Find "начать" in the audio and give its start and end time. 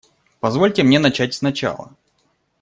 0.97-1.35